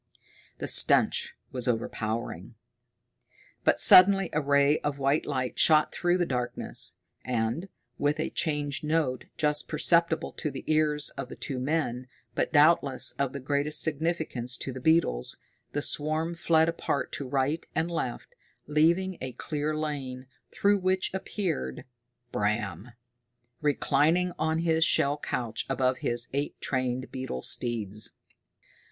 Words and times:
The 0.57 0.65
stench 0.65 1.35
was 1.51 1.67
overpowering. 1.67 2.55
But 3.63 3.77
suddenly 3.77 4.31
a 4.33 4.41
ray 4.41 4.79
of 4.79 4.97
white 4.97 5.27
light 5.27 5.59
shot 5.59 5.91
through 5.91 6.17
the 6.17 6.25
darkness, 6.25 6.95
and, 7.23 7.69
with 7.99 8.19
a 8.19 8.31
changed 8.31 8.83
note, 8.83 9.25
just 9.37 9.67
perceptible 9.67 10.31
to 10.31 10.49
the 10.49 10.63
ears 10.65 11.11
of 11.11 11.29
the 11.29 11.35
two 11.35 11.59
men, 11.59 12.07
but 12.33 12.51
doubtless 12.51 13.11
of 13.19 13.31
the 13.31 13.39
greatest 13.39 13.83
significance 13.83 14.57
to 14.57 14.73
the 14.73 14.81
beetles, 14.81 15.37
the 15.71 15.83
swarm 15.83 16.33
fled 16.33 16.67
apart 16.67 17.11
to 17.11 17.27
right 17.29 17.63
and 17.75 17.91
left, 17.91 18.33
leaving 18.65 19.19
a 19.21 19.33
clear 19.33 19.77
lane, 19.77 20.25
through 20.51 20.79
which 20.79 21.13
appeared 21.13 21.85
Bram, 22.31 22.93
reclining 23.61 24.31
on 24.39 24.57
his 24.61 24.83
shell 24.83 25.19
couch 25.19 25.67
above 25.69 25.99
his 25.99 26.27
eight 26.33 26.59
trained 26.59 27.11
beetle 27.11 27.43
steeds! 27.43 28.15